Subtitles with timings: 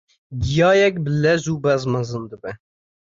[0.43, 2.51] giyayek bi lez û bez mezin dibe.